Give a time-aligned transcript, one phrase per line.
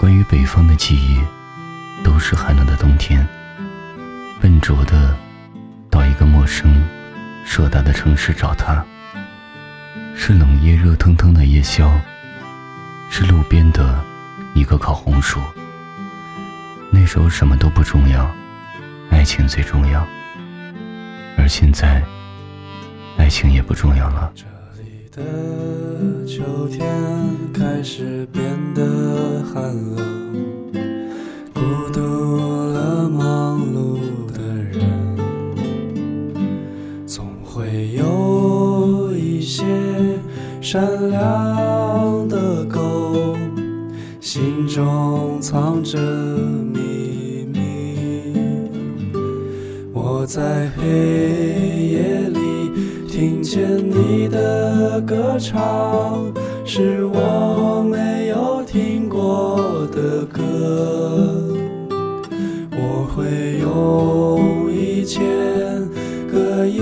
[0.00, 1.20] 关于北方的记忆，
[2.02, 3.28] 都是寒冷的冬天，
[4.40, 5.14] 笨拙的
[5.90, 6.82] 到一个陌生、
[7.44, 8.82] 硕大的城市找他。
[10.16, 12.00] 是冷夜热腾腾的夜宵，
[13.10, 14.02] 是路边的
[14.54, 15.38] 一个烤红薯。
[16.90, 18.26] 那时候什么都不重要，
[19.10, 20.06] 爱情最重要。
[21.36, 22.02] 而现在，
[23.18, 24.32] 爱情也不重要了。
[25.12, 26.86] 的秋天
[27.52, 28.42] 开始变
[28.74, 30.72] 得寒冷，
[31.52, 31.60] 孤
[31.92, 33.98] 独了忙碌
[34.32, 35.16] 的人，
[37.08, 39.64] 总会有一些
[40.60, 43.36] 善良的狗，
[44.20, 45.98] 心中藏着
[46.72, 48.38] 秘密。
[49.92, 51.69] 我在黑
[53.20, 56.32] 听见你的歌唱，
[56.64, 61.44] 是我没有听过的歌。
[62.72, 65.20] 我会用一千
[66.32, 66.80] 个夜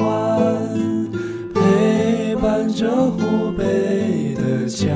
[0.00, 0.54] 晚
[1.54, 4.94] 陪伴着湖北的家。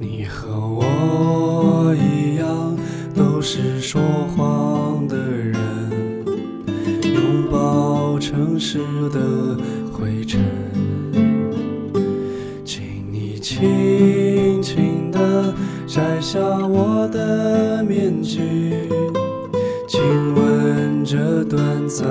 [0.00, 2.76] 你和我一样，
[3.14, 4.02] 都是说
[4.34, 4.42] 谎
[8.62, 8.78] 抱城市
[9.10, 9.18] 的
[9.92, 10.40] 灰尘。
[12.64, 15.52] 请你轻轻地
[15.86, 18.40] 摘下我的面具，
[19.88, 20.00] 亲
[20.36, 22.06] 吻这短暂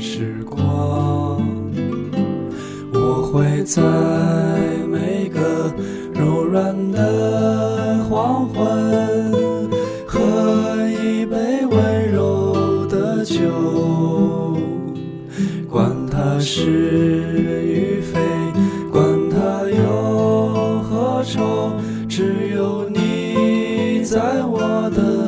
[0.00, 1.46] 时光。
[2.94, 3.82] 我会在
[4.90, 5.70] 每个
[6.14, 9.30] 柔软的黄昏，
[10.06, 10.18] 喝
[10.88, 13.36] 一杯温柔的酒，
[16.40, 16.64] 是
[17.66, 18.18] 与非，
[18.90, 21.74] 管它有何愁，
[22.08, 24.58] 只有你在我
[24.90, 25.19] 的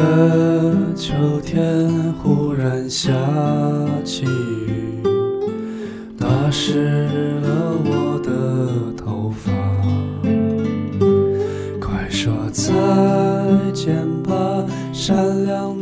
[0.00, 1.12] 的秋
[1.42, 1.90] 天
[2.22, 3.12] 忽然下
[4.02, 5.02] 起雨，
[6.18, 9.52] 打湿了我的头发。
[11.78, 12.72] 快说再
[13.72, 15.79] 见吧，善良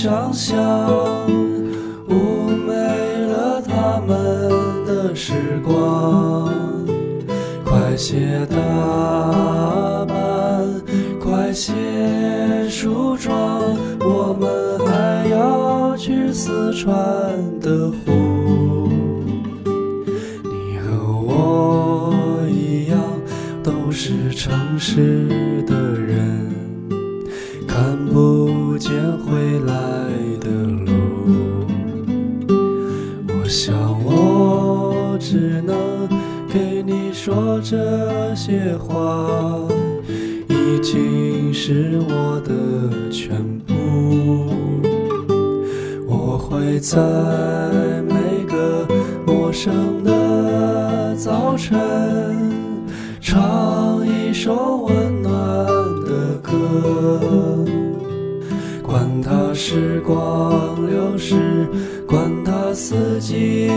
[0.00, 0.56] 一张相，
[2.08, 4.48] 妩媚了他们
[4.86, 6.50] 的时光。
[7.66, 8.56] 快些打
[10.06, 10.64] 扮，
[11.22, 11.74] 快些
[12.70, 13.60] 梳妆，
[14.00, 16.90] 我们还要去四川
[17.60, 18.88] 的湖。
[20.44, 20.96] 你和
[21.26, 22.14] 我
[22.48, 22.98] 一样，
[23.62, 25.74] 都是城市的
[37.62, 39.28] 这些话，
[40.48, 44.46] 已经是我的全部。
[46.08, 46.96] 我会在
[48.08, 48.14] 每
[48.46, 48.86] 个
[49.26, 51.78] 陌生的早晨，
[53.20, 55.30] 唱一首温暖
[56.06, 56.50] 的歌。
[58.82, 61.36] 管它时光流逝，
[62.06, 63.70] 管它四季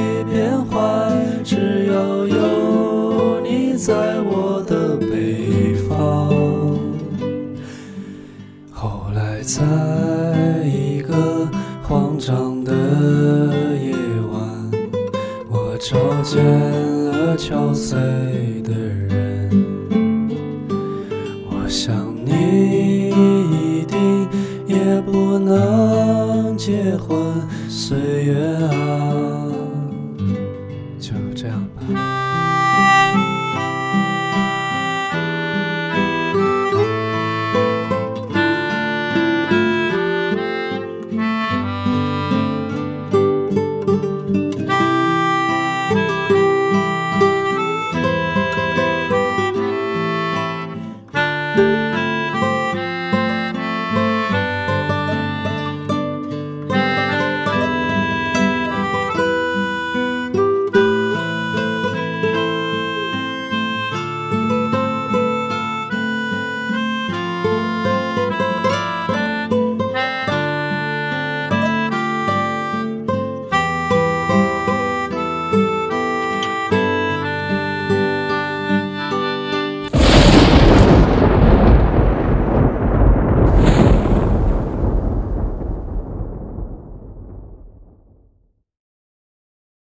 [12.13, 12.71] 慌张的
[13.75, 13.92] 夜
[14.31, 14.71] 晚，
[15.50, 19.50] 我找见了憔悴的人。
[21.50, 24.30] 我想你一定
[24.68, 27.18] 也不能结婚，
[27.68, 29.23] 岁月啊。